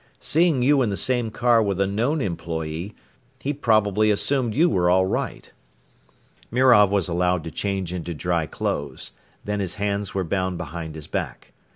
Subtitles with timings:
[0.19, 2.95] Seeing you in the same car with a known employee,
[3.39, 5.51] he probably assumed you were all right."
[6.49, 9.11] Mirov was allowed to change into dry clothes,
[9.45, 11.51] then his hands were bound behind his back.